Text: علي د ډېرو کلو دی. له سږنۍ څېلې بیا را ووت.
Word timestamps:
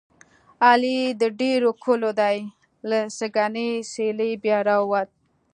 علي 0.67 0.99
د 1.21 1.23
ډېرو 1.39 1.69
کلو 1.83 2.09
دی. 2.19 2.37
له 2.89 2.99
سږنۍ 3.17 3.71
څېلې 3.91 4.31
بیا 4.43 4.57
را 4.67 4.77
ووت. 4.81 5.09